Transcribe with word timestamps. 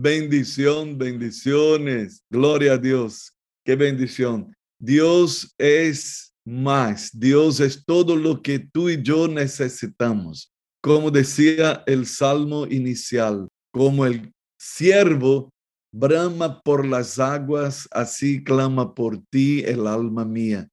Bendición, 0.00 0.96
bendiciones. 0.96 2.22
Gloria 2.30 2.74
a 2.74 2.78
Dios. 2.78 3.32
Qué 3.64 3.74
bendición. 3.74 4.54
Dios 4.80 5.52
es 5.58 6.32
más. 6.46 7.10
Dios 7.18 7.58
es 7.58 7.84
todo 7.84 8.14
lo 8.14 8.40
que 8.40 8.60
tú 8.60 8.88
y 8.88 9.02
yo 9.02 9.26
necesitamos. 9.26 10.52
Como 10.80 11.10
decía 11.10 11.82
el 11.84 12.06
salmo 12.06 12.64
inicial, 12.68 13.48
como 13.72 14.06
el 14.06 14.32
siervo 14.56 15.50
brama 15.92 16.62
por 16.62 16.86
las 16.86 17.18
aguas, 17.18 17.88
así 17.90 18.44
clama 18.44 18.94
por 18.94 19.18
ti 19.32 19.64
el 19.66 19.84
alma 19.88 20.24
mía. 20.24 20.68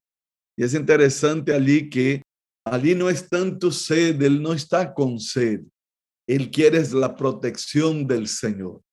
Y 0.56 0.66
es 0.66 0.76
interesante 0.76 1.52
allí 1.52 1.90
que 1.90 2.22
allí 2.64 2.94
no 2.94 3.10
es 3.10 3.28
tanto 3.28 3.72
sed, 3.72 4.22
él 4.22 4.40
no 4.40 4.54
está 4.54 4.94
con 4.94 5.20
sed. 5.20 5.62
Él 6.28 6.52
quiere 6.52 6.88
la 6.90 7.16
protección 7.16 8.06
del 8.06 8.28
Señor. 8.28 8.85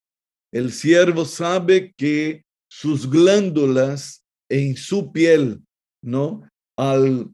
El 0.53 0.71
siervo 0.71 1.25
sabe 1.25 1.95
que 1.97 2.45
sus 2.71 3.09
glándulas 3.09 4.23
en 4.51 4.77
su 4.77 5.11
piel, 5.11 5.63
¿no? 6.03 6.47
Al 6.77 7.33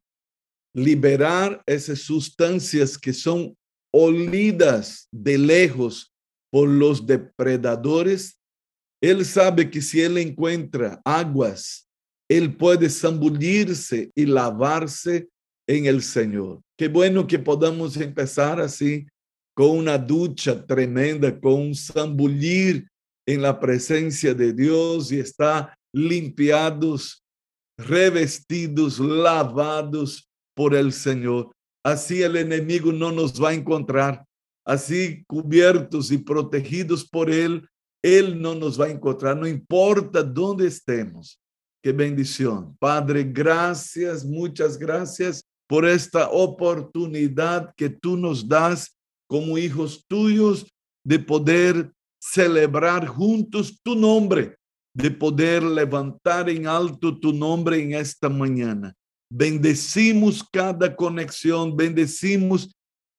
liberar 0.74 1.62
esas 1.66 2.00
sustancias 2.00 2.96
que 2.96 3.12
son 3.12 3.56
olidas 3.92 5.08
de 5.10 5.36
lejos 5.36 6.12
por 6.50 6.68
los 6.68 7.04
depredadores, 7.04 8.38
él 9.00 9.24
sabe 9.24 9.70
que 9.70 9.82
si 9.82 10.00
él 10.00 10.18
encuentra 10.18 11.00
aguas, 11.04 11.88
él 12.28 12.56
puede 12.56 12.88
zambullirse 12.88 14.10
y 14.14 14.26
lavarse 14.26 15.28
en 15.68 15.86
el 15.86 16.02
Señor. 16.02 16.60
Qué 16.76 16.88
bueno 16.88 17.26
que 17.26 17.38
podamos 17.38 17.96
empezar 17.96 18.60
así, 18.60 19.06
con 19.54 19.70
una 19.70 19.98
ducha 19.98 20.64
tremenda, 20.64 21.36
con 21.40 21.54
un 21.54 21.74
zambullir 21.74 22.86
en 23.28 23.42
la 23.42 23.60
presencia 23.60 24.32
de 24.32 24.54
Dios 24.54 25.12
y 25.12 25.20
está 25.20 25.78
limpiados, 25.92 27.22
revestidos, 27.76 28.98
lavados 28.98 30.30
por 30.56 30.74
el 30.74 30.94
Señor. 30.94 31.52
Así 31.84 32.22
el 32.22 32.36
enemigo 32.36 32.90
no 32.90 33.12
nos 33.12 33.34
va 33.40 33.50
a 33.50 33.54
encontrar. 33.54 34.24
Así 34.64 35.24
cubiertos 35.26 36.10
y 36.10 36.16
protegidos 36.16 37.06
por 37.06 37.30
Él, 37.30 37.68
Él 38.02 38.40
no 38.40 38.54
nos 38.54 38.80
va 38.80 38.86
a 38.86 38.90
encontrar, 38.90 39.36
no 39.36 39.46
importa 39.46 40.22
dónde 40.22 40.66
estemos. 40.66 41.38
Qué 41.82 41.92
bendición. 41.92 42.78
Padre, 42.78 43.24
gracias, 43.24 44.24
muchas 44.24 44.78
gracias 44.78 45.44
por 45.68 45.86
esta 45.86 46.30
oportunidad 46.30 47.74
que 47.76 47.90
tú 47.90 48.16
nos 48.16 48.48
das 48.48 48.96
como 49.28 49.58
hijos 49.58 50.02
tuyos 50.08 50.66
de 51.04 51.18
poder 51.18 51.92
celebrar 52.32 53.06
juntos 53.06 53.80
tu 53.82 53.94
nombre, 53.94 54.56
de 54.94 55.10
poder 55.10 55.62
levantar 55.62 56.50
en 56.50 56.66
alto 56.66 57.18
tu 57.18 57.32
nombre 57.32 57.80
en 57.82 57.94
esta 57.94 58.28
mañana. 58.28 58.94
Bendecimos 59.30 60.42
cada 60.42 60.94
conexión, 60.94 61.76
bendecimos 61.76 62.70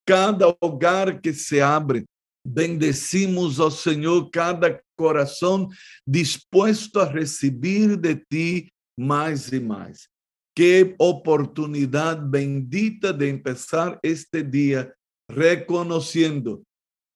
cada 0.06 0.48
hogar 0.60 1.22
que 1.22 1.34
se 1.34 1.62
abre. 1.62 2.06
Bendecimos, 2.44 3.60
oh 3.60 3.70
Señor, 3.72 4.30
cada 4.32 4.82
corazón 4.96 5.70
dispuesto 6.06 7.00
a 7.00 7.12
recibir 7.12 7.98
de 8.00 8.16
ti 8.16 8.70
más 8.98 9.52
y 9.54 9.60
más. 9.60 10.10
Qué 10.56 10.96
oportunidad 10.98 12.20
bendita 12.22 13.14
de 13.14 13.30
empezar 13.30 14.00
este 14.02 14.44
día 14.44 14.94
reconociendo 15.30 16.64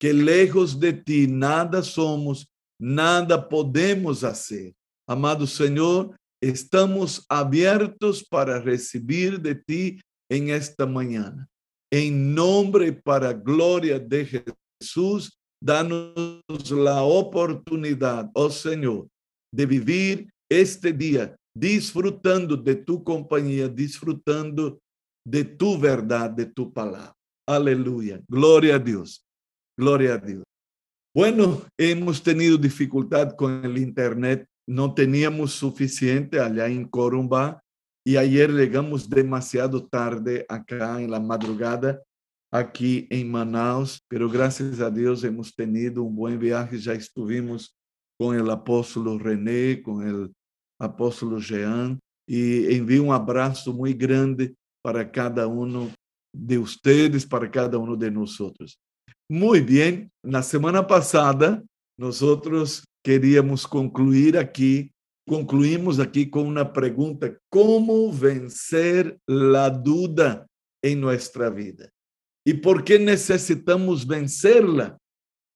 que 0.04 0.12
lejos 0.12 0.78
de 0.78 0.92
ti 0.92 1.28
nada 1.28 1.82
somos, 1.82 2.46
nada 2.78 3.48
podemos 3.48 4.22
hacer. 4.26 4.74
Amado 5.08 5.48
Señor, 5.48 6.14
estamos 6.42 7.26
abiertos 7.30 8.22
para 8.22 8.60
recibir 8.60 9.40
de 9.40 9.56
ti 9.56 10.02
en 10.30 10.50
esta 10.50 10.86
mañana. 10.86 11.48
En 11.90 12.36
nombre 12.36 12.92
para 12.92 13.32
gloria 13.32 13.98
de 13.98 14.44
Jesús, 14.82 15.40
danos 15.64 16.70
la 16.70 17.02
oportunidad, 17.04 18.30
oh 18.34 18.50
Señor, 18.50 19.08
de 19.54 19.66
vivir 19.66 20.28
este 20.52 20.92
día 20.92 21.34
disfrutando 21.56 22.58
de 22.58 22.76
tu 22.76 23.02
compañía, 23.06 23.70
disfrutando 23.70 24.82
de 25.26 25.46
tu 25.46 25.80
verdad, 25.80 26.30
de 26.30 26.48
tu 26.48 26.74
palabra. 26.74 27.16
Aleluya. 27.48 28.22
Gloria 28.28 28.76
a 28.76 28.80
Dios. 28.80 29.26
Gloria 29.78 30.16
a 30.16 30.18
Dios. 30.18 30.44
Bueno, 31.16 31.64
hemos 31.78 32.22
tenido 32.22 32.58
dificultad 32.58 33.36
con 33.36 33.66
el 33.66 33.78
Internet. 33.78 34.48
No 34.68 34.94
teníamos 34.94 35.54
suficiente 35.54 36.40
allá 36.40 36.68
en 36.68 36.88
Corumbá 36.88 37.62
y 38.06 38.18
ayer 38.18 38.52
llegamos 38.52 39.10
demasiado 39.10 39.86
tarde 39.88 40.46
acá 40.48 41.02
en 41.02 41.10
la 41.10 41.20
madrugada, 41.20 42.02
aquí 42.52 43.08
en 43.10 43.32
Manaus, 43.32 44.00
pero 44.08 44.30
gracias 44.30 44.80
a 44.80 44.92
Dios 44.92 45.24
hemos 45.24 45.56
tenido 45.56 46.04
un 46.04 46.16
buen 46.16 46.38
viaje. 46.38 46.78
Ya 46.78 46.94
estuvimos 46.94 47.76
con 48.20 48.38
el 48.38 48.50
apóstolo 48.50 49.18
René, 49.18 49.82
con 49.82 50.08
el 50.08 50.34
apóstolo 50.80 51.40
Jean 51.40 52.00
y 52.28 52.76
envío 52.76 53.04
un 53.04 53.14
abrazo 53.14 53.74
muy 53.74 53.94
grande 53.94 54.56
para 54.84 55.10
cada 55.10 55.48
uno 55.48 55.90
de 56.32 56.58
ustedes, 56.58 57.26
para 57.26 57.50
cada 57.50 57.78
uno 57.78 57.96
de 57.96 58.12
nosotros. 58.12 58.78
Muy 59.36 59.62
bien, 59.62 60.12
la 60.22 60.44
semana 60.44 60.86
pasada 60.86 61.64
nosotros 61.98 62.84
queríamos 63.04 63.68
concluir 63.68 64.38
aquí, 64.38 64.92
concluimos 65.28 65.98
aquí 66.00 66.30
con 66.30 66.46
una 66.46 66.72
pregunta, 66.72 67.36
¿cómo 67.50 68.14
vencer 68.14 69.18
la 69.26 69.72
duda 69.72 70.46
en 70.84 71.02
nuestra 71.02 71.50
vida? 71.50 71.90
¿Y 72.46 72.54
por 72.54 72.84
qué 72.84 73.00
necesitamos 73.00 74.06
vencerla? 74.06 75.00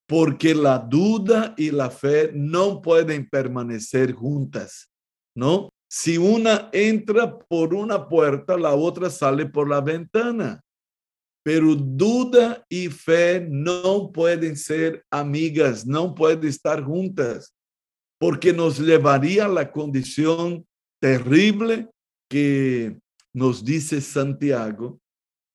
Porque 0.07 0.55
la 0.55 0.79
duda 0.79 1.53
y 1.55 1.69
la 1.69 1.91
fe 1.91 2.31
no 2.33 2.81
pueden 2.81 3.29
permanecer 3.29 4.11
juntas, 4.11 4.89
¿no? 5.35 5.69
Si 5.87 6.17
una 6.17 6.71
entra 6.73 7.37
por 7.37 7.75
una 7.75 8.07
puerta, 8.09 8.57
la 8.57 8.73
otra 8.73 9.11
sale 9.11 9.45
por 9.45 9.69
la 9.69 9.81
ventana. 9.81 10.63
Pero 11.47 11.75
duda 11.75 12.65
y 12.67 12.89
fe 12.89 13.39
no 13.49 14.11
pueden 14.11 14.57
ser 14.57 15.05
amigas, 15.09 15.87
no 15.87 16.13
pueden 16.13 16.45
estar 16.45 16.83
juntas, 16.83 17.55
porque 18.19 18.51
nos 18.51 18.77
llevaría 18.79 19.45
a 19.45 19.47
la 19.47 19.71
condición 19.71 20.67
terrible 21.01 21.87
que 22.29 22.97
nos 23.33 23.63
dice 23.63 24.01
Santiago, 24.01 24.99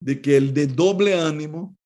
de 0.01 0.19
que 0.23 0.39
el 0.39 0.55
de 0.55 0.67
doble 0.67 1.13
ánimo, 1.13 1.77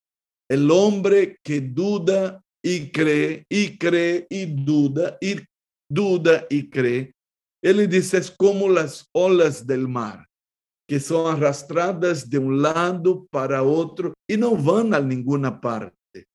el 0.49 0.71
hombre 0.71 1.41
que 1.43 1.61
duda 1.61 2.41
y 2.63 2.93
cree, 2.93 3.45
y 3.49 3.77
cree 3.77 4.25
y 4.31 4.47
duda, 4.47 5.19
y 5.21 5.35
duda 5.91 6.47
y 6.49 6.71
cree, 6.71 7.13
él 7.61 7.89
dice 7.89 8.19
es 8.19 8.31
como 8.31 8.69
las 8.69 9.09
olas 9.13 9.67
del 9.67 9.89
mar 9.89 10.25
que 10.89 11.01
son 11.01 11.35
arrastradas 11.35 12.29
de 12.31 12.39
un 12.39 12.63
lado 12.63 13.27
para 13.27 13.63
otro 13.63 14.15
y 14.29 14.37
no 14.37 14.57
van 14.57 14.95
a 14.95 15.01
ninguna 15.01 15.61
parte. 15.61 16.27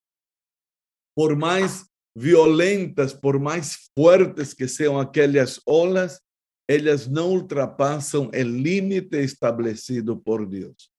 Por 1.16 1.36
más 1.36 1.88
violentas, 2.16 3.14
por 3.14 3.40
más 3.40 3.90
fuertes 3.96 4.54
que 4.54 4.68
sean 4.68 5.00
aquellas 5.00 5.62
olas, 5.66 6.22
ellas 6.70 7.10
no 7.10 7.28
ultrapasan 7.28 8.30
el 8.34 8.62
límite 8.62 9.24
establecido 9.24 10.22
por 10.22 10.50
Dios. 10.50 10.92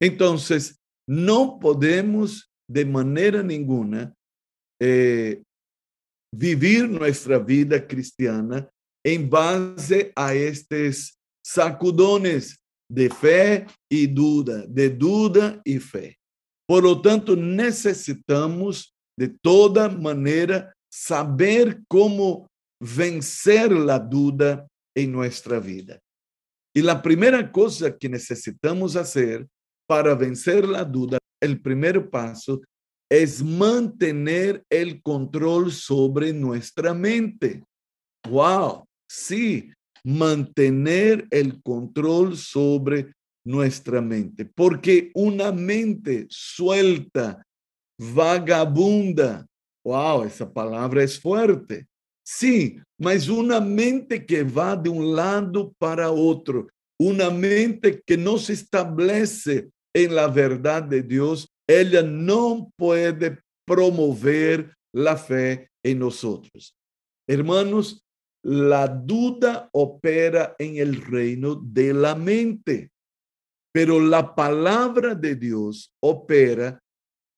Entonces, 0.00 0.80
no 1.08 1.58
podemos 1.60 2.50
de 2.68 2.84
manera 2.84 3.42
ninguna 3.42 4.14
eh, 4.80 5.42
vivir 6.32 6.88
nuestra 6.88 7.38
vida 7.38 7.86
cristiana 7.86 8.68
en 9.04 9.30
base 9.30 10.12
a 10.16 10.34
estos 10.34 11.18
sacudones 11.44 12.60
de 12.90 13.08
fé 13.10 13.66
e 13.90 14.06
duda, 14.06 14.66
de 14.66 14.88
duda 14.88 15.60
e 15.66 15.80
fé. 15.80 16.14
Por 16.68 16.82
lo 16.82 17.00
tanto, 17.00 17.36
necessitamos 17.36 18.92
de 19.18 19.28
toda 19.28 19.88
maneira 19.88 20.72
saber 20.92 21.82
como 21.88 22.46
vencer 22.80 23.72
a 23.90 23.98
duda 23.98 24.66
em 24.96 25.06
nossa 25.06 25.60
vida. 25.60 26.00
E 26.76 26.88
a 26.88 26.96
primeira 26.96 27.46
coisa 27.48 27.90
que 27.90 28.08
necessitamos 28.08 28.94
fazer 28.94 29.46
para 29.88 30.14
vencer 30.14 30.64
a 30.74 30.84
duda, 30.84 31.16
o 31.42 31.62
primeiro 31.62 32.08
passo 32.08 32.60
é 33.10 33.24
manter 33.42 34.62
o 34.70 35.00
controle 35.02 35.70
sobre 35.70 36.32
nossa 36.32 36.92
mente. 36.92 37.62
Wow, 38.26 38.84
sim, 39.10 39.70
mantener 40.06 41.26
el 41.30 41.60
control 41.62 42.36
sobre 42.36 43.12
nuestra 43.44 44.00
mente, 44.00 44.44
porque 44.44 45.10
una 45.14 45.50
mente 45.50 46.26
suelta, 46.30 47.44
vagabunda, 47.98 49.46
Uau, 49.86 50.24
essa 50.24 50.44
palavra 50.44 51.04
é 51.04 51.06
forte. 51.06 51.86
Sim, 52.26 52.80
mas 52.98 53.28
uma 53.28 53.60
mente 53.60 54.18
que 54.18 54.42
vá 54.42 54.74
de 54.74 54.88
um 54.90 55.00
lado 55.00 55.72
para 55.78 56.10
outro, 56.10 56.66
uma 57.00 57.30
mente 57.30 58.02
que 58.04 58.16
não 58.16 58.36
se 58.36 58.52
estabelece 58.52 59.68
em 59.94 60.08
la 60.08 60.26
verdade 60.26 60.88
de 60.88 61.02
Deus, 61.02 61.46
ela 61.70 62.02
não 62.02 62.68
pode 62.76 63.38
promover 63.64 64.72
a 65.06 65.16
fé 65.16 65.68
em 65.84 65.94
nós. 65.94 66.20
Hermanos, 67.28 68.02
la 68.46 68.86
duda 68.86 69.68
opera 69.72 70.54
en 70.56 70.76
el 70.76 71.04
reino 71.04 71.56
de 71.56 71.92
la 71.92 72.14
mente, 72.14 72.92
pero 73.74 73.98
la 73.98 74.36
palabra 74.36 75.16
de 75.16 75.34
Dios 75.34 75.92
opera 76.00 76.78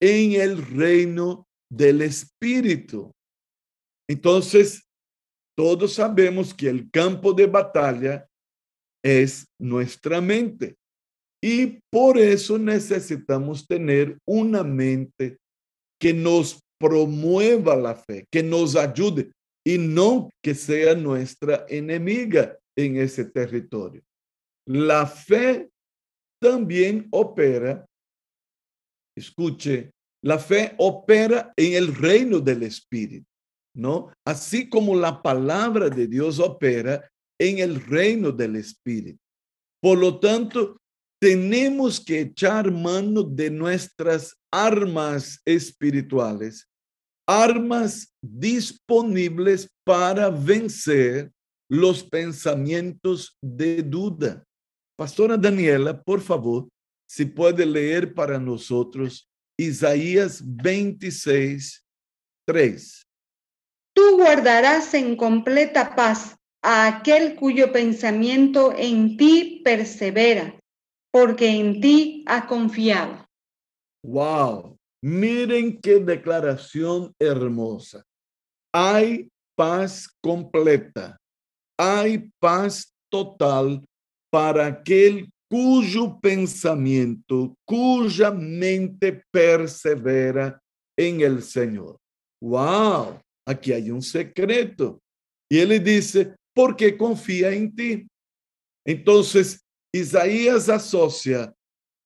en 0.02 0.32
el 0.32 0.62
reino 0.66 1.46
del 1.72 2.02
espíritu. 2.02 3.10
Entonces, 4.06 4.86
todos 5.56 5.94
sabemos 5.94 6.52
que 6.52 6.68
el 6.68 6.90
campo 6.90 7.32
de 7.32 7.46
batalla 7.46 8.28
es 9.02 9.46
nuestra 9.58 10.20
mente. 10.20 10.76
Y 11.42 11.80
por 11.90 12.18
eso 12.18 12.58
necesitamos 12.58 13.66
tener 13.66 14.18
una 14.26 14.62
mente 14.62 15.38
que 15.98 16.12
nos 16.12 16.60
promueva 16.78 17.74
la 17.76 17.94
fe, 17.94 18.26
que 18.30 18.42
nos 18.42 18.76
ayude 18.76 19.32
y 19.68 19.76
no 19.76 20.30
que 20.42 20.54
sea 20.54 20.94
nuestra 20.94 21.66
enemiga 21.68 22.58
en 22.74 22.96
ese 22.96 23.26
territorio. 23.26 24.02
La 24.66 25.06
fe 25.06 25.68
también 26.40 27.06
opera, 27.10 27.86
escuche, 29.14 29.92
la 30.24 30.38
fe 30.38 30.74
opera 30.78 31.52
en 31.54 31.74
el 31.74 31.94
reino 31.94 32.40
del 32.40 32.62
Espíritu, 32.62 33.26
¿no? 33.76 34.10
Así 34.26 34.70
como 34.70 34.96
la 34.96 35.20
palabra 35.20 35.90
de 35.90 36.06
Dios 36.06 36.38
opera 36.38 37.06
en 37.38 37.58
el 37.58 37.84
reino 37.84 38.32
del 38.32 38.56
Espíritu. 38.56 39.20
Por 39.82 39.98
lo 39.98 40.18
tanto, 40.18 40.78
tenemos 41.20 42.00
que 42.00 42.20
echar 42.20 42.72
mano 42.72 43.22
de 43.22 43.50
nuestras 43.50 44.34
armas 44.50 45.42
espirituales 45.44 46.66
armas 47.28 48.14
disponibles 48.22 49.68
para 49.84 50.30
vencer 50.30 51.30
los 51.70 52.02
pensamientos 52.02 53.36
de 53.42 53.82
duda. 53.82 54.42
Pastora 54.96 55.36
Daniela, 55.36 56.02
por 56.02 56.22
favor, 56.22 56.68
si 57.06 57.26
puede 57.26 57.66
leer 57.66 58.14
para 58.14 58.38
nosotros 58.38 59.28
Isaías 59.58 60.40
26, 60.42 61.84
3. 62.46 63.02
Tú 63.94 64.16
guardarás 64.16 64.94
en 64.94 65.14
completa 65.14 65.94
paz 65.94 66.34
a 66.62 66.86
aquel 66.86 67.34
cuyo 67.36 67.72
pensamiento 67.72 68.72
en 68.74 69.16
ti 69.18 69.60
persevera, 69.64 70.58
porque 71.12 71.50
en 71.50 71.80
ti 71.80 72.24
ha 72.26 72.46
confiado. 72.46 73.26
Wow, 74.02 74.77
Miren 75.02 75.80
qué 75.80 76.00
declaración 76.00 77.12
hermosa. 77.18 78.04
Hay 78.72 79.28
paz 79.56 80.08
completa, 80.20 81.16
hay 81.78 82.30
paz 82.40 82.92
total 83.10 83.84
para 84.30 84.66
aquel 84.66 85.30
cuyo 85.50 86.18
pensamiento, 86.20 87.54
cuya 87.64 88.30
mente 88.30 89.22
persevera 89.30 90.60
en 90.96 91.20
el 91.20 91.42
Señor. 91.42 91.96
¡Wow! 92.42 93.20
Aquí 93.46 93.72
hay 93.72 93.90
un 93.90 94.02
secreto. 94.02 95.00
Y 95.50 95.58
él 95.58 95.82
dice, 95.82 96.34
porque 96.54 96.96
confía 96.96 97.50
en 97.50 97.74
ti. 97.74 98.06
Entonces, 98.86 99.64
Isaías 99.94 100.68
asocia 100.68 101.54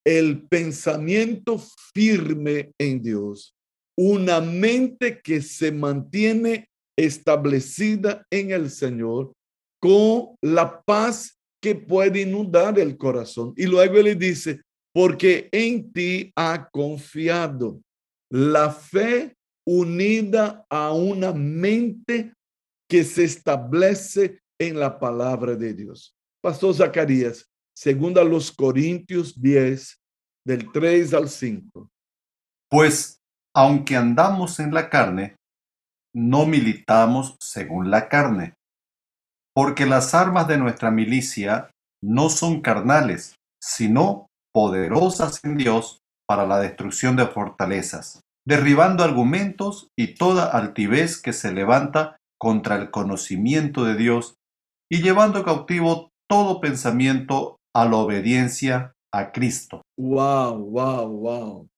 el 0.04 0.42
pensamiento 0.48 1.60
firme 1.94 2.72
en 2.78 3.02
Dios, 3.02 3.54
una 3.96 4.40
mente 4.40 5.20
que 5.20 5.40
se 5.42 5.70
mantiene 5.70 6.68
establecida 6.96 8.26
en 8.30 8.50
el 8.50 8.70
Señor 8.70 9.32
con 9.80 10.36
la 10.42 10.82
paz 10.82 11.38
que 11.60 11.74
puede 11.74 12.22
inundar 12.22 12.78
el 12.78 12.96
corazón. 12.96 13.54
Y 13.56 13.66
luego 13.66 13.98
él 13.98 14.18
dice, 14.18 14.60
porque 14.92 15.48
en 15.52 15.92
ti 15.92 16.32
ha 16.36 16.68
confiado 16.70 17.80
la 18.30 18.70
fe 18.70 19.36
unida 19.66 20.64
a 20.68 20.92
una 20.92 21.32
mente 21.32 22.34
que 22.88 23.04
se 23.04 23.24
establece 23.24 24.40
en 24.58 24.78
la 24.78 24.98
palabra 24.98 25.54
de 25.54 25.72
Dios. 25.72 26.14
Pastor 26.42 26.74
Zacarías, 26.74 27.48
segundo 27.76 28.20
a 28.20 28.24
los 28.24 28.52
Corintios 28.52 29.40
10, 29.40 29.96
del 30.46 30.70
3 30.72 31.14
al 31.14 31.28
5. 31.28 31.88
Pues, 32.70 33.18
aunque 33.54 33.96
andamos 33.96 34.60
en 34.60 34.72
la 34.72 34.88
carne, 34.88 35.36
no 36.14 36.46
militamos 36.46 37.36
según 37.40 37.90
la 37.90 38.08
carne, 38.08 38.54
porque 39.54 39.86
las 39.86 40.14
armas 40.14 40.48
de 40.48 40.58
nuestra 40.58 40.90
milicia 40.90 41.70
no 42.02 42.28
son 42.28 42.60
carnales, 42.60 43.36
sino 43.62 44.26
poderosas 44.52 45.42
en 45.44 45.56
Dios 45.56 46.00
para 46.26 46.46
la 46.46 46.58
destrucción 46.58 47.16
de 47.16 47.26
fortalezas, 47.26 48.20
derribando 48.46 49.04
argumentos 49.04 49.88
y 49.98 50.14
toda 50.14 50.46
altivez 50.46 51.20
que 51.20 51.32
se 51.32 51.52
levanta 51.52 52.16
contra 52.38 52.76
el 52.76 52.90
conocimiento 52.90 53.84
de 53.84 53.94
Dios 53.94 54.34
y 54.90 55.02
llevando 55.02 55.44
cautivo 55.44 56.10
todo 56.28 56.60
pensamiento 56.60 57.58
a 57.74 57.84
la 57.84 57.96
obediencia 57.96 58.94
a 59.12 59.32
Cristo. 59.32 59.82
Wow, 59.96 60.58
wow, 60.58 61.08
wow. 61.08 61.68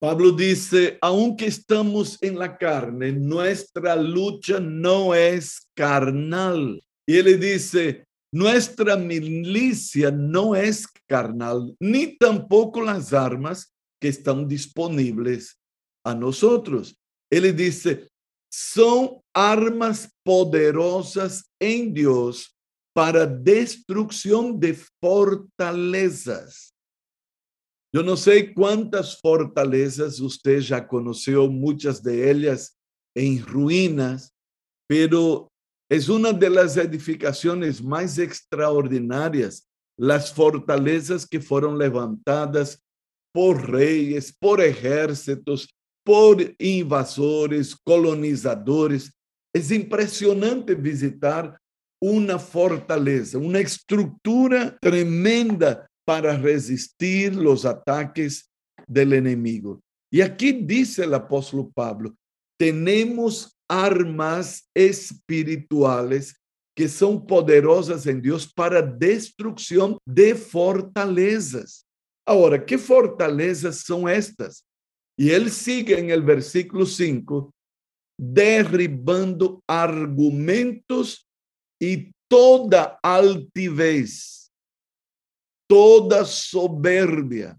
Pablo 0.00 0.32
dice, 0.32 0.98
aunque 1.02 1.46
estamos 1.46 2.16
en 2.22 2.38
la 2.38 2.56
carne, 2.56 3.12
nuestra 3.12 3.96
lucha 3.96 4.58
no 4.58 5.14
es 5.14 5.68
carnal. 5.74 6.80
Y 7.06 7.18
él 7.18 7.38
dice, 7.38 8.04
nuestra 8.32 8.96
milicia 8.96 10.10
no 10.10 10.54
es 10.54 10.86
carnal, 11.06 11.76
ni 11.78 12.16
tampoco 12.16 12.80
las 12.80 13.12
armas 13.12 13.74
que 14.00 14.08
están 14.08 14.48
disponibles 14.48 15.58
a 16.04 16.14
nosotros. 16.14 16.96
Él 17.30 17.54
dice, 17.54 18.08
son 18.50 19.20
armas 19.34 20.10
poderosas 20.24 21.44
en 21.60 21.92
Dios 21.92 22.56
para 22.92 23.26
destrucción 23.26 24.58
de 24.58 24.74
fortalezas. 25.00 26.74
Yo 27.92 28.02
no 28.02 28.16
sé 28.16 28.54
cuántas 28.54 29.20
fortalezas 29.20 30.20
usted 30.20 30.60
ya 30.60 30.86
conoció, 30.86 31.48
muchas 31.48 32.02
de 32.02 32.30
ellas 32.30 32.78
en 33.16 33.44
ruinas, 33.44 34.32
pero 34.88 35.50
es 35.90 36.08
una 36.08 36.32
de 36.32 36.48
las 36.48 36.76
edificaciones 36.76 37.82
más 37.82 38.16
extraordinarias, 38.18 39.68
las 39.98 40.32
fortalezas 40.32 41.26
que 41.26 41.40
fueron 41.40 41.76
levantadas 41.78 42.80
por 43.32 43.68
reyes, 43.68 44.32
por 44.32 44.60
ejércitos, 44.60 45.68
por 46.04 46.36
invasores, 46.58 47.74
colonizadores. 47.74 49.12
Es 49.52 49.70
impresionante 49.72 50.74
visitar 50.74 51.59
una 52.02 52.38
fortaleza, 52.38 53.38
una 53.38 53.60
estructura 53.60 54.76
tremenda 54.80 55.86
para 56.04 56.36
resistir 56.36 57.34
los 57.34 57.64
ataques 57.64 58.50
del 58.86 59.12
enemigo. 59.12 59.80
Y 60.10 60.22
aquí 60.22 60.52
dice 60.52 61.04
el 61.04 61.14
apóstol 61.14 61.70
Pablo, 61.72 62.14
tenemos 62.58 63.56
armas 63.68 64.68
espirituales 64.74 66.36
que 66.76 66.88
son 66.88 67.26
poderosas 67.26 68.06
en 68.06 68.20
Dios 68.20 68.50
para 68.52 68.82
destrucción 68.82 69.98
de 70.06 70.34
fortalezas. 70.34 71.86
Ahora, 72.26 72.64
¿qué 72.64 72.78
fortalezas 72.78 73.80
son 73.80 74.08
estas? 74.08 74.64
Y 75.16 75.30
él 75.30 75.50
sigue 75.50 75.98
en 75.98 76.10
el 76.10 76.22
versículo 76.22 76.86
5, 76.86 77.52
derribando 78.18 79.62
argumentos 79.66 81.29
y 81.80 82.12
toda 82.28 82.98
altivez, 83.02 84.52
toda 85.68 86.24
soberbia, 86.24 87.58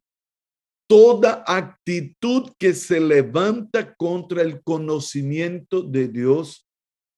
toda 0.87 1.43
actitud 1.47 2.51
que 2.59 2.73
se 2.73 2.99
levanta 2.99 3.95
contra 3.95 4.41
el 4.41 4.61
conocimiento 4.61 5.81
de 5.81 6.07
Dios 6.07 6.67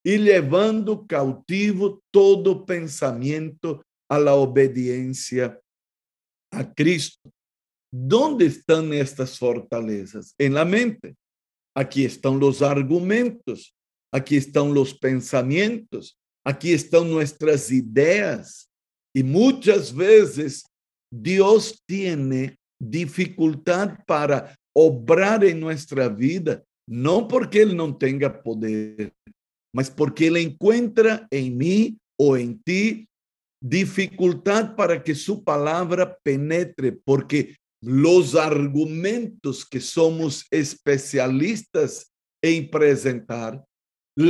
y 0.05 0.17
llevando 0.17 1.05
cautivo 1.07 2.01
todo 2.12 2.65
pensamiento 2.65 3.83
a 4.10 4.19
la 4.19 4.36
obediencia 4.36 5.60
a 6.51 6.74
Cristo. 6.74 7.31
¿Dónde 7.91 8.45
están 8.45 8.93
estas 8.93 9.38
fortalezas? 9.38 10.33
En 10.38 10.53
la 10.53 10.65
mente. 10.65 11.15
Aqui 11.75 12.03
estão 12.03 12.39
os 12.39 12.62
argumentos, 12.62 13.74
aqui 14.12 14.36
estão 14.36 14.72
os 14.79 14.93
pensamentos, 14.93 16.15
aqui 16.45 16.69
estão 16.69 17.03
nossas 17.03 17.71
ideias. 17.71 18.67
E 19.15 19.23
muitas 19.23 19.89
vezes 19.89 20.63
Deus 21.12 21.79
tem 21.88 22.53
dificuldade 22.81 23.97
para 24.07 24.53
obrar 24.75 25.43
em 25.43 25.53
nossa 25.53 26.09
vida, 26.09 26.63
não 26.89 27.27
porque 27.27 27.59
Ele 27.59 27.73
não 27.73 27.93
tenha 27.93 28.29
poder, 28.29 29.12
mas 29.73 29.89
porque 29.89 30.25
Ele 30.25 30.41
encontra 30.41 31.27
em 31.31 31.51
mim 31.51 31.97
ou 32.19 32.38
em 32.38 32.59
ti 32.65 33.07
dificuldade 33.63 34.75
para 34.75 35.00
que 35.00 35.15
sua 35.15 35.41
palavra 35.41 36.05
penetre, 36.23 36.91
porque 37.05 37.55
os 37.81 38.35
argumentos 38.35 39.63
que 39.63 39.79
somos 39.79 40.45
especialistas 40.51 42.07
em 42.43 42.65
apresentar, 42.65 43.62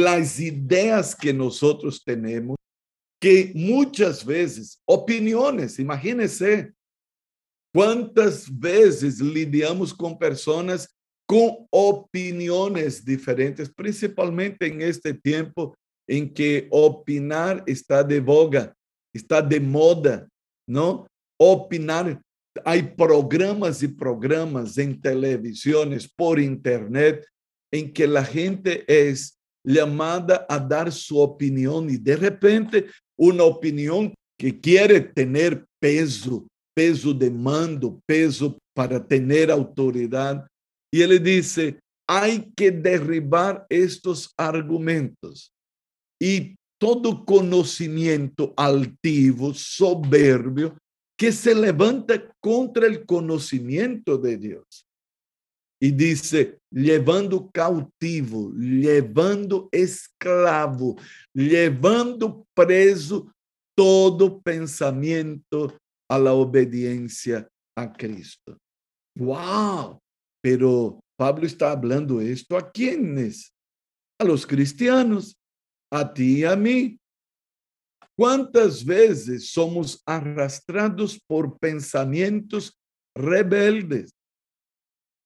as 0.07 0.39
ideias 0.39 1.13
que 1.13 1.33
nós 1.33 1.59
temos, 2.05 2.55
que 3.21 3.51
muitas 3.55 4.23
vezes, 4.23 4.77
opiniões, 4.87 5.79
imagínense, 5.79 6.71
quantas 7.73 8.47
vezes 8.47 9.19
lidamos 9.19 9.91
com 9.91 10.15
pessoas 10.15 10.87
com 11.27 11.65
opiniões 11.71 13.01
diferentes, 13.01 13.69
principalmente 13.69 14.57
em 14.65 14.83
este 14.83 15.13
tempo 15.13 15.73
em 16.07 16.27
que 16.27 16.67
opinar 16.69 17.63
está 17.65 18.03
de 18.03 18.19
voga, 18.19 18.75
está 19.13 19.39
de 19.39 19.59
moda, 19.59 20.27
não? 20.67 21.05
Opinar, 21.39 22.21
há 22.63 22.83
programas 22.95 23.81
e 23.81 23.87
programas 23.87 24.77
em 24.77 24.93
televisões, 24.93 26.05
por 26.05 26.39
internet, 26.39 27.25
em 27.71 27.87
que 27.87 28.03
a 28.03 28.21
gente 28.21 28.83
é 28.87 29.13
chamada 29.67 30.45
a 30.49 30.57
dar 30.57 30.91
sua 30.91 31.23
opinião 31.23 31.89
e 31.89 31.97
de 31.97 32.15
repente 32.15 32.85
uma 33.17 33.43
opinião 33.43 34.11
que 34.37 34.51
quer 34.51 35.13
ter 35.13 35.63
peso, 35.79 36.45
peso 36.75 37.13
de 37.13 37.29
mando, 37.29 37.99
peso 38.07 38.57
para 38.75 38.99
ter 38.99 39.51
autoridade. 39.51 40.45
E 40.93 41.01
ele 41.01 41.19
disse: 41.19 41.77
há 42.09 42.25
que 42.55 42.71
derribar 42.71 43.65
estes 43.69 44.29
argumentos 44.37 45.51
e 46.21 46.53
todo 46.79 47.23
conhecimento 47.23 48.53
altivo, 48.57 49.53
soberbio, 49.53 50.75
que 51.17 51.31
se 51.31 51.53
levanta 51.53 52.29
contra 52.41 52.91
o 52.91 53.05
conhecimento 53.05 54.17
de 54.17 54.35
Deus. 54.35 54.83
E 55.83 55.91
disse: 55.91 56.57
levando 56.71 57.49
cautivo, 57.51 58.53
levando 58.55 59.67
escravo, 59.73 60.95
levando 61.35 62.47
preso 62.55 63.29
todo 63.75 64.41
pensamento 64.41 65.77
la 66.09 66.33
obediência 66.33 67.49
a 67.75 67.87
Cristo. 67.87 68.55
Uau! 69.19 69.99
Pero 70.41 70.99
Pablo 71.17 71.45
está 71.45 71.75
falando 71.75 72.21
esto 72.21 72.55
a 72.55 72.61
quienes? 72.61 73.51
A 74.21 74.23
los 74.23 74.45
cristianos 74.45 75.35
a 75.91 76.05
ti 76.05 76.41
e 76.41 76.45
a 76.45 76.55
mim. 76.55 76.97
Quantas 78.15 78.83
vezes 78.83 79.51
somos 79.51 80.01
arrastrados 80.05 81.19
por 81.27 81.57
pensamentos 81.59 82.71
rebeldes? 83.17 84.13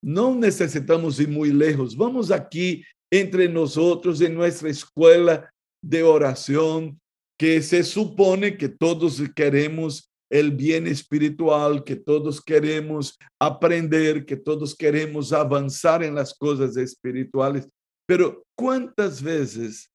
Não 0.01 0.35
necessitamos 0.35 1.19
ir 1.19 1.27
muito 1.27 1.55
lejos. 1.55 1.93
Vamos 1.93 2.31
aqui 2.31 2.83
entre 3.11 3.47
nós 3.47 3.77
outros 3.77 4.21
em 4.21 4.29
nossa 4.29 4.69
escola 4.69 5.47
de 5.83 6.03
oração, 6.03 6.95
que 7.39 7.61
se 7.61 7.83
supone 7.83 8.51
que 8.51 8.67
todos 8.67 9.19
queremos 9.35 10.09
el 10.29 10.51
bien 10.51 10.87
espiritual, 10.87 11.83
que 11.83 11.95
todos 11.95 12.39
queremos 12.39 13.17
aprender, 13.39 14.25
que 14.25 14.35
todos 14.35 14.73
queremos 14.73 15.31
avançar 15.31 16.01
em 16.01 16.11
las 16.11 16.33
coisas 16.33 16.75
espirituales. 16.75 17.67
Pero 18.07 18.43
quantas 18.55 19.21
vezes 19.21 19.89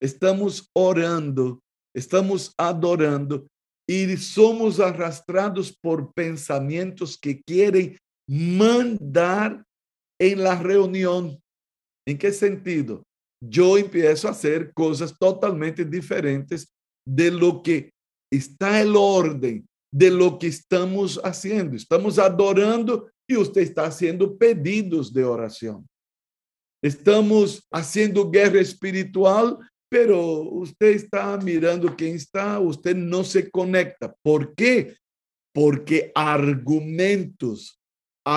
estamos 0.00 0.68
orando, 0.74 1.60
estamos 1.94 2.52
adorando 2.56 3.46
e 3.88 4.16
somos 4.16 4.80
arrastrados 4.80 5.70
por 5.70 6.12
pensamentos 6.12 7.16
que 7.16 7.34
querem 7.34 7.96
mandar 8.28 9.64
em 10.20 10.34
la 10.34 10.54
reunião. 10.54 11.38
Em 12.06 12.16
que 12.16 12.32
sentido? 12.32 13.02
Eu 13.40 13.78
empiezo 13.78 14.26
a 14.26 14.30
hacer 14.30 14.72
coisas 14.74 15.12
totalmente 15.12 15.84
diferentes 15.84 16.68
de 17.06 17.30
lo 17.30 17.62
que 17.62 17.90
está 18.32 18.80
el 18.80 18.96
orden 18.96 19.64
de 19.90 20.10
lo 20.10 20.38
que 20.38 20.46
estamos 20.48 21.18
haciendo. 21.24 21.74
Estamos 21.74 22.18
adorando 22.18 23.08
e 23.26 23.36
você 23.36 23.62
está 23.62 23.86
haciendo 23.86 24.36
pedidos 24.36 25.10
de 25.10 25.22
oração. 25.22 25.82
Estamos 26.82 27.66
haciendo 27.72 28.28
guerra 28.28 28.60
espiritual 28.60 29.58
pero 29.90 30.42
usted 30.42 30.94
está 30.94 31.36
mirando 31.38 31.96
quién 31.96 32.14
está, 32.14 32.60
usted 32.60 32.94
no 32.94 33.24
se 33.24 33.50
conecta. 33.50 34.14
¿Por 34.22 34.54
qué? 34.54 34.96
Porque 35.54 36.12
argumentos, 36.14 37.77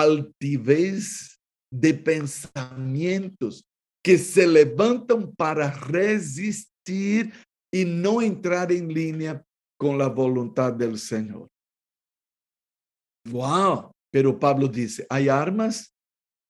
altivez 0.00 1.38
de 1.70 1.92
pensamientos 1.92 3.64
que 4.02 4.16
se 4.16 4.46
levantan 4.46 5.32
para 5.34 5.70
resistir 5.70 7.32
y 7.70 7.84
no 7.84 8.22
entrar 8.22 8.72
en 8.72 8.88
línea 8.88 9.44
con 9.78 9.98
la 9.98 10.08
voluntad 10.08 10.72
del 10.72 10.98
Señor. 10.98 11.48
Wow, 13.28 13.92
pero 14.10 14.38
Pablo 14.38 14.66
dice, 14.66 15.06
hay 15.10 15.28
armas, 15.28 15.94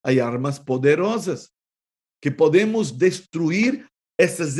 hay 0.04 0.20
armas 0.20 0.60
poderosas 0.60 1.52
que 2.22 2.30
podemos 2.30 2.96
destruir 2.96 3.88
essas 4.18 4.56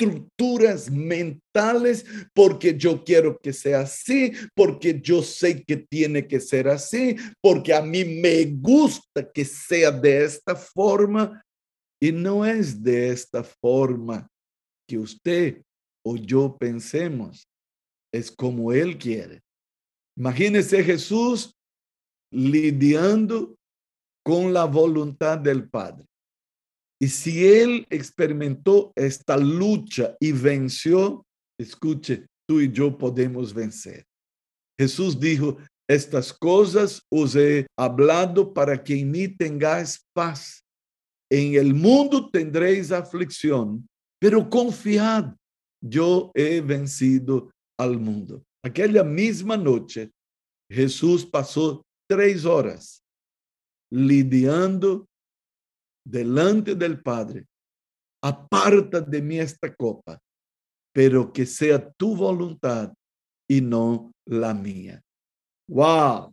estruturas 0.00 0.88
mentales, 0.88 2.04
porque 2.34 2.76
eu 2.80 3.02
quero 3.02 3.38
que 3.38 3.52
seja 3.52 3.80
assim, 3.80 4.32
porque 4.54 5.00
eu 5.06 5.22
sei 5.22 5.54
que 5.54 5.76
tem 5.76 6.22
que 6.26 6.38
ser 6.38 6.68
assim, 6.68 7.16
porque 7.42 7.72
a 7.72 7.82
mim 7.82 8.04
me 8.04 8.44
gusta 8.44 9.22
que 9.22 9.44
seja 9.44 9.90
desta 9.90 10.54
forma, 10.54 11.42
e 12.00 12.12
não 12.12 12.44
é 12.44 12.60
desta 12.60 13.42
forma 13.42 14.30
que 14.88 14.96
você 14.96 15.60
ou 16.04 16.16
eu 16.16 16.50
pensemos, 16.50 17.44
é 18.14 18.20
como 18.36 18.72
Ele 18.72 18.94
quer. 18.94 19.42
Imagine-se 20.16 20.82
Jesus 20.82 21.52
lidiando 22.32 23.54
com 24.24 24.56
a 24.56 24.64
vontade 24.64 25.52
do 25.52 25.68
Padre. 25.68 26.04
Y 27.00 27.08
si 27.08 27.46
él 27.46 27.86
experimentó 27.90 28.92
esta 28.96 29.36
lucha 29.36 30.16
y 30.18 30.32
venció, 30.32 31.24
escuche, 31.58 32.26
tú 32.48 32.60
y 32.60 32.72
yo 32.72 32.96
podemos 32.96 33.54
vencer. 33.54 34.04
Jesús 34.78 35.18
dijo, 35.18 35.58
estas 35.88 36.32
cosas 36.32 37.02
os 37.10 37.34
he 37.34 37.66
hablado 37.76 38.52
para 38.52 38.82
que 38.82 38.98
en 38.98 39.10
mí 39.10 39.28
tengáis 39.28 40.04
paz. 40.12 40.62
En 41.30 41.54
el 41.54 41.74
mundo 41.74 42.30
tendréis 42.30 42.90
aflicción, 42.90 43.86
pero 44.20 44.48
confiad, 44.48 45.34
yo 45.80 46.30
he 46.34 46.60
vencido 46.60 47.50
al 47.78 47.98
mundo. 47.98 48.42
Aquella 48.64 49.04
misma 49.04 49.56
noche, 49.56 50.10
Jesús 50.70 51.24
pasó 51.24 51.82
tres 52.08 52.44
horas 52.44 53.02
lidiando 53.90 55.07
delante 56.08 56.74
del 56.74 57.02
Padre, 57.02 57.46
aparta 58.22 59.00
de 59.00 59.20
mí 59.20 59.38
esta 59.38 59.74
copa, 59.74 60.18
pero 60.92 61.32
que 61.32 61.44
sea 61.44 61.90
tu 61.92 62.16
voluntad 62.16 62.92
y 63.48 63.60
no 63.60 64.10
la 64.26 64.54
mía. 64.54 65.00
Wow. 65.68 66.32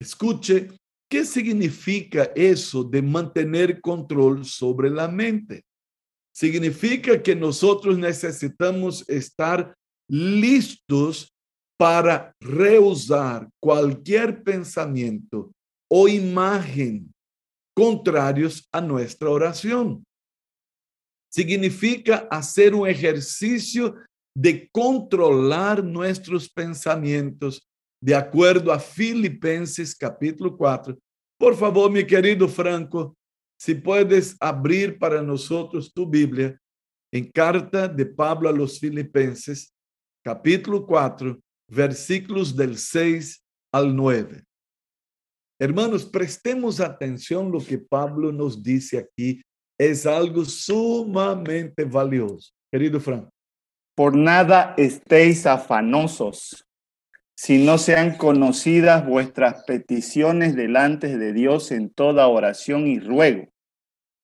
Escuche, 0.00 0.68
¿qué 1.10 1.24
significa 1.24 2.30
eso 2.34 2.82
de 2.82 3.02
mantener 3.02 3.80
control 3.80 4.44
sobre 4.44 4.90
la 4.90 5.08
mente? 5.08 5.62
Significa 6.34 7.22
que 7.22 7.34
nosotros 7.34 7.98
necesitamos 7.98 9.08
estar 9.08 9.74
listos 10.08 11.28
para 11.78 12.32
reusar 12.40 13.48
cualquier 13.60 14.42
pensamiento 14.42 15.52
o 15.90 16.08
imagen 16.08 17.12
contrarios 17.78 18.68
a 18.72 18.80
nuestra 18.80 19.30
oración. 19.30 20.04
Significa 21.30 22.26
hacer 22.28 22.74
un 22.74 22.88
ejercicio 22.88 23.94
de 24.36 24.68
controlar 24.72 25.84
nuestros 25.84 26.50
pensamientos 26.50 27.62
de 28.02 28.16
acuerdo 28.16 28.72
a 28.72 28.80
Filipenses 28.80 29.94
capítulo 29.94 30.56
4. 30.56 30.98
Por 31.38 31.54
favor, 31.54 31.88
mi 31.88 32.04
querido 32.04 32.48
Franco, 32.48 33.14
Si 33.60 33.74
puedes 33.74 34.36
abrir 34.40 34.98
para 34.98 35.22
nosotros 35.22 35.92
tu 35.92 36.04
Biblia 36.04 36.56
en 37.12 37.30
carta 37.30 37.86
de 37.86 38.06
Pablo 38.06 38.48
a 38.48 38.52
los 38.52 38.80
Filipenses, 38.80 39.72
capítulo 40.24 40.84
4, 40.84 41.38
versículos 41.68 42.56
del 42.56 42.76
6 42.76 43.40
al 43.72 43.94
9. 43.94 44.47
Hermanos, 45.60 46.06
prestemos 46.06 46.78
atención 46.78 47.50
lo 47.50 47.58
que 47.58 47.78
Pablo 47.78 48.30
nos 48.30 48.62
dice 48.62 48.98
aquí. 48.98 49.42
Es 49.76 50.06
algo 50.06 50.44
sumamente 50.44 51.84
valioso. 51.84 52.52
Querido 52.70 53.00
Frank. 53.00 53.28
Por 53.96 54.16
nada 54.16 54.74
estéis 54.76 55.46
afanosos, 55.46 56.64
si 57.36 57.64
no 57.64 57.78
sean 57.78 58.16
conocidas 58.16 59.04
vuestras 59.04 59.64
peticiones 59.64 60.54
delante 60.54 61.18
de 61.18 61.32
Dios 61.32 61.72
en 61.72 61.90
toda 61.90 62.28
oración 62.28 62.86
y 62.86 63.00
ruego, 63.00 63.48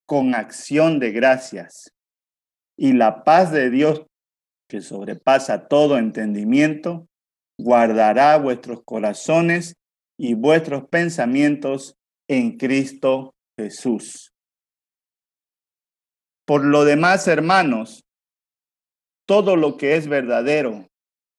con 0.06 0.36
acción 0.36 1.00
de 1.00 1.10
gracias. 1.10 1.92
Y 2.76 2.92
la 2.92 3.24
paz 3.24 3.50
de 3.50 3.70
Dios, 3.70 4.06
que 4.68 4.80
sobrepasa 4.80 5.66
todo 5.66 5.98
entendimiento, 5.98 7.08
guardará 7.58 8.36
vuestros 8.38 8.82
corazones 8.84 9.74
y 10.18 10.34
vuestros 10.34 10.88
pensamientos 10.88 11.96
en 12.28 12.56
Cristo 12.56 13.34
Jesús. 13.58 14.32
Por 16.46 16.64
lo 16.64 16.84
demás, 16.84 17.26
hermanos, 17.26 18.04
todo 19.26 19.56
lo 19.56 19.76
que 19.76 19.96
es 19.96 20.08
verdadero, 20.08 20.86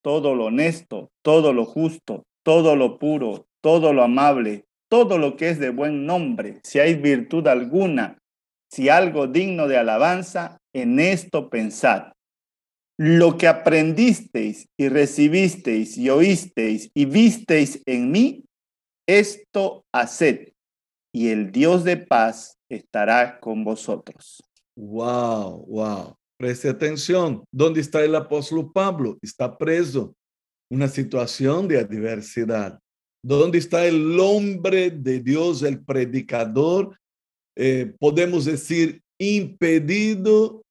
todo 0.04 0.36
lo 0.36 0.46
honesto, 0.46 1.10
todo 1.24 1.54
lo 1.54 1.66
justo, 1.66 2.24
todo 2.44 2.76
lo 2.76 2.98
puro, 2.98 3.48
todo 3.62 3.94
lo 3.94 4.04
amable, 4.04 4.66
todo 4.90 5.18
lo 5.18 5.36
que 5.36 5.50
es 5.50 5.60
de 5.60 5.70
buen 5.70 6.06
nombre, 6.06 6.60
si 6.64 6.80
hay 6.80 6.96
virtud 6.96 7.48
alguna, 7.48 8.18
si 8.72 8.90
algo 8.90 9.28
digno 9.28 9.68
de 9.68 9.78
alabanza, 9.78 10.58
en 10.74 11.00
esto 11.00 11.50
pensad. 11.50 12.12
Lo 12.98 13.38
que 13.38 13.48
aprendisteis 13.48 14.68
y 14.78 14.90
recibisteis 14.90 15.98
y 15.98 16.10
oísteis 16.10 16.90
y 16.94 17.06
visteis 17.06 17.82
en 17.86 18.12
mí, 18.12 18.45
esto 19.08 19.86
haced, 19.94 20.54
y 21.14 21.30
el 21.30 21.52
Dios 21.52 21.84
de 21.84 21.98
paz 21.98 22.58
estará 22.70 23.40
con 23.40 23.64
vosotros. 23.64 24.44
Wow, 24.76 25.66
wow. 25.68 26.16
Preste 26.38 26.68
atención. 26.68 27.46
¿Dónde 27.52 27.80
está 27.80 28.04
el 28.04 28.16
apóstol 28.16 28.72
Pablo? 28.74 29.18
Está 29.22 29.58
preso. 29.58 30.14
Una 30.70 30.90
situación 30.90 31.68
de 31.68 31.80
adversidad. 31.80 32.80
¿Dónde 33.24 33.60
está 33.60 33.86
el 33.86 34.20
hombre 34.20 34.92
de 34.92 35.22
Dios, 35.22 35.64
el 35.64 35.84
predicador? 35.84 37.00
Eh, 37.56 37.94
podemos 37.98 38.44
decir, 38.44 39.02
impedido 39.18 40.62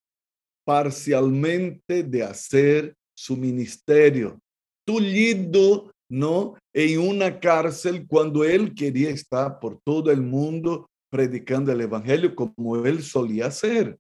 parcialmente 0.67 2.03
de 2.03 2.23
hacer 2.23 2.95
su 3.17 3.37
ministerio. 3.37 4.39
Tullido, 4.87 5.94
¿no? 6.15 6.55
En 6.73 7.01
una 7.01 7.41
cárcel 7.41 8.07
cuando 8.07 8.45
él 8.45 8.73
quería 8.73 9.11
estar 9.11 9.59
por 9.59 9.81
todo 9.85 10.13
el 10.13 10.23
mundo 10.23 10.89
predicando 11.11 11.73
el 11.73 11.81
evangelio 11.81 12.35
como 12.37 12.77
él 12.87 13.03
solía 13.03 13.47
hacer. 13.47 13.99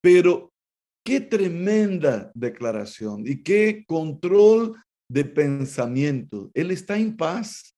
Pero 0.00 0.52
qué 1.04 1.20
tremenda 1.20 2.30
declaración 2.34 3.26
y 3.26 3.42
qué 3.42 3.84
control 3.86 4.76
de 5.10 5.24
pensamiento. 5.24 6.50
Él 6.54 6.70
está 6.70 6.96
en 6.96 7.16
paz. 7.16 7.74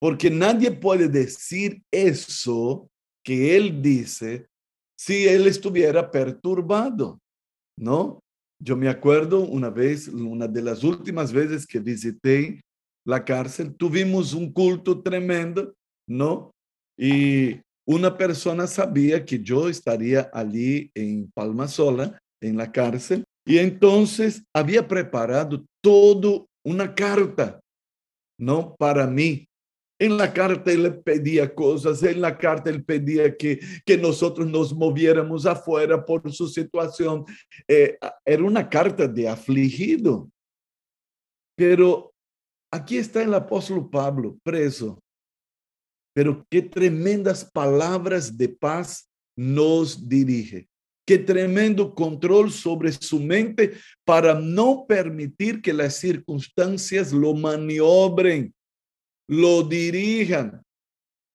Porque 0.00 0.28
nadie 0.28 0.72
puede 0.72 1.08
decir 1.08 1.80
eso 1.92 2.88
que 3.24 3.56
él 3.56 3.80
dice 3.80 4.48
si 4.98 5.28
él 5.28 5.46
estuviera 5.46 6.10
perturbado, 6.10 7.20
¿no? 7.78 8.20
Yo 8.60 8.76
me 8.76 8.88
acuerdo 8.88 9.40
una 9.40 9.70
vez, 9.70 10.08
una 10.08 10.46
de 10.46 10.62
las 10.62 10.84
últimas 10.84 11.32
veces 11.32 11.66
que 11.66 11.78
visité 11.78 12.60
la 13.04 13.24
cárcel, 13.24 13.74
tuvimos 13.74 14.32
un 14.34 14.52
culto 14.52 15.02
tremendo, 15.02 15.74
¿no? 16.08 16.50
Y 16.98 17.60
una 17.86 18.16
persona 18.16 18.66
sabía 18.66 19.24
que 19.24 19.40
yo 19.40 19.68
estaría 19.68 20.30
allí 20.32 20.90
en 20.94 21.30
Palma 21.32 21.68
Sola, 21.68 22.18
en 22.40 22.56
la 22.56 22.72
cárcel, 22.72 23.24
y 23.46 23.58
entonces 23.58 24.42
había 24.54 24.88
preparado 24.88 25.64
todo 25.82 26.46
una 26.64 26.94
carta, 26.94 27.60
¿no? 28.38 28.74
Para 28.76 29.06
mí, 29.06 29.46
en 30.00 30.16
la 30.16 30.32
carta 30.32 30.72
él 30.72 31.00
pedía 31.02 31.54
cosas, 31.54 32.02
en 32.02 32.20
la 32.20 32.36
carta 32.36 32.70
él 32.70 32.84
pedía 32.84 33.36
que, 33.36 33.60
que 33.84 33.96
nosotros 33.96 34.46
nos 34.46 34.74
moviéramos 34.74 35.46
afuera 35.46 36.04
por 36.04 36.32
su 36.32 36.48
situación. 36.48 37.24
Eh, 37.68 37.96
era 38.24 38.42
una 38.42 38.68
carta 38.68 39.06
de 39.06 39.28
afligido. 39.28 40.28
Pero 41.56 42.13
aquí 42.74 42.98
está 42.98 43.22
el 43.22 43.34
apóstol 43.34 43.88
Pablo 43.88 44.38
preso. 44.42 45.00
Pero 46.14 46.46
qué 46.50 46.62
tremendas 46.62 47.44
palabras 47.44 48.36
de 48.36 48.48
paz 48.48 49.10
nos 49.36 50.08
dirige. 50.08 50.68
Qué 51.06 51.18
tremendo 51.18 51.94
control 51.94 52.50
sobre 52.50 52.92
su 52.92 53.20
mente 53.20 53.74
para 54.04 54.34
no 54.34 54.86
permitir 54.86 55.60
que 55.60 55.72
las 55.72 55.96
circunstancias 55.96 57.12
lo 57.12 57.34
maniobren 57.34 58.54
lo 59.28 59.62
dirijan. 59.62 60.62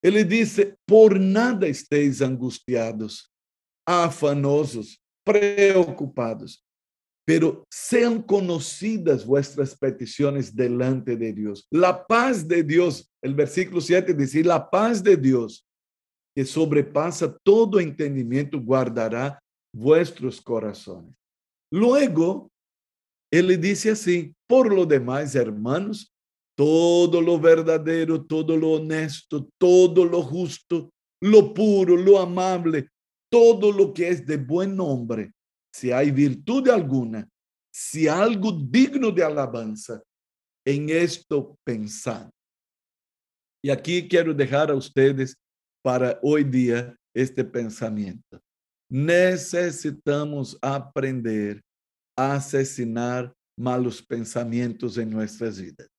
Ele 0.02 0.24
disse: 0.24 0.78
por 0.86 1.20
nada 1.20 1.68
estéis 1.68 2.22
angustiados, 2.22 3.32
afanosos, 3.86 5.02
preocupados, 5.26 6.64
pero 7.26 7.66
sean 7.70 8.22
conocidas 8.22 9.26
vuestras 9.26 9.78
peticiones 9.78 10.56
delante 10.56 11.16
de 11.16 11.32
Dios. 11.34 11.68
La 11.72 12.06
paz 12.06 12.48
de 12.48 12.64
Dios, 12.64 13.12
el 13.22 13.36
versículo 13.36 13.82
7 13.82 14.14
dice, 14.14 14.44
la 14.44 14.70
paz 14.70 15.04
de 15.04 15.16
Dios, 15.16 15.66
que 16.36 16.46
sobrepasa 16.46 17.38
todo 17.44 17.80
entendimiento, 17.80 18.60
guardará 18.60 19.40
vuestros 19.74 20.42
corazones. 20.42 21.14
Luego, 21.72 22.50
ele 23.32 23.58
disse 23.58 23.92
assim: 23.92 24.34
por 24.48 24.74
lo 24.74 24.86
demás, 24.86 25.36
hermanos, 25.36 26.12
todo 26.58 27.22
lo 27.22 27.40
verdadero, 27.40 28.26
todo 28.26 28.58
lo 28.58 28.72
honesto, 28.72 29.48
todo 29.60 30.04
lo 30.06 30.22
justo, 30.24 30.90
lo 31.22 31.54
puro, 31.54 31.96
lo 31.96 32.20
amable, 32.20 32.90
todo 33.32 33.72
lo 33.72 33.94
que 33.94 34.10
es 34.10 34.26
de 34.26 34.38
buen 34.38 34.76
nombre, 34.76 35.32
si 35.74 35.92
hay 35.92 36.12
virtud 36.12 36.68
alguna, 36.70 37.28
si 37.72 38.08
algo 38.08 38.52
digno 38.52 39.12
de 39.12 39.24
alabanza, 39.24 40.02
en 40.66 40.90
esto 40.90 41.58
pensad. 41.64 42.30
Y 43.62 43.70
aquí 43.70 44.08
quiero 44.08 44.34
dejar 44.34 44.72
a 44.72 44.76
ustedes 44.76 45.36
para 45.84 46.20
hoy 46.22 46.44
día 46.44 46.96
este 47.14 47.44
pensamiento. 47.44 48.42
Necesitamos 48.90 50.58
aprender 50.62 51.62
a 52.16 52.36
asesinar 52.36 53.34
malos 53.58 54.02
pensamientos 54.02 54.98
en 54.98 55.10
nuestras 55.10 55.60
vidas 55.60 55.90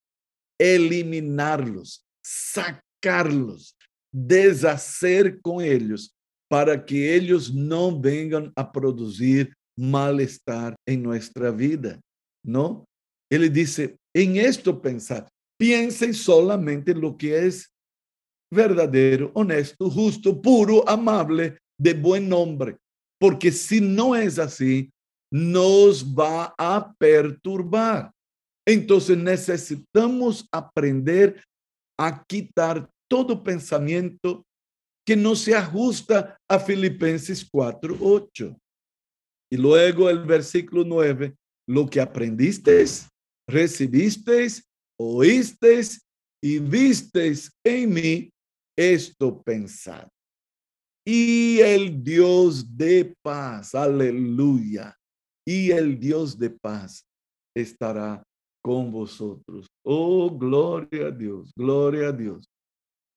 eliminarlos, 0.61 2.05
sacarlos, 2.23 3.75
deshacer 4.13 5.41
con 5.41 5.63
ellos 5.63 6.15
para 6.47 6.85
que 6.85 7.15
ellos 7.15 7.51
no 7.51 7.99
vengan 7.99 8.53
a 8.55 8.71
producir 8.71 9.51
malestar 9.77 10.75
en 10.87 11.03
nuestra 11.03 11.51
vida, 11.51 11.99
¿no? 12.45 12.85
Él 13.31 13.51
dice, 13.51 13.97
en 14.13 14.35
esto 14.37 14.81
pensar, 14.81 15.29
piensen 15.57 16.13
solamente 16.13 16.93
lo 16.93 17.17
que 17.17 17.45
es 17.45 17.71
verdadero, 18.51 19.31
honesto, 19.33 19.89
justo, 19.89 20.41
puro, 20.41 20.87
amable, 20.87 21.57
de 21.79 21.93
buen 21.93 22.27
nombre, 22.27 22.77
porque 23.19 23.51
si 23.51 23.79
no 23.79 24.15
es 24.15 24.37
así, 24.37 24.91
nos 25.31 26.05
va 26.05 26.53
a 26.57 26.93
perturbar. 26.97 28.11
Entonces 28.67 29.17
necesitamos 29.17 30.45
aprender 30.51 31.41
a 31.97 32.23
quitar 32.25 32.89
todo 33.09 33.43
pensamiento 33.43 34.45
que 35.05 35.15
no 35.15 35.35
se 35.35 35.55
ajusta 35.55 36.37
a 36.49 36.59
Filipenses 36.59 37.47
4, 37.49 37.97
8. 37.99 38.57
Y 39.51 39.57
luego 39.57 40.09
el 40.09 40.19
versículo 40.19 40.85
9, 40.85 41.35
lo 41.67 41.89
que 41.89 41.99
aprendisteis, 41.99 43.09
recibisteis, 43.47 44.63
oísteis 44.97 46.01
y 46.41 46.59
visteis 46.59 47.51
en 47.63 47.93
mí, 47.93 48.29
esto 48.77 49.41
pensad. 49.43 50.07
Y 51.05 51.59
el 51.59 52.01
Dios 52.01 52.77
de 52.77 53.13
paz, 53.21 53.75
aleluya, 53.75 54.95
y 55.45 55.71
el 55.71 55.99
Dios 55.99 56.37
de 56.37 56.51
paz 56.51 57.03
estará 57.55 58.23
con 58.63 58.91
vosotros. 58.91 59.67
Oh, 59.83 60.29
gloria 60.29 61.07
a 61.07 61.11
Dios, 61.11 61.51
gloria 61.55 62.09
a 62.09 62.11
Dios. 62.11 62.50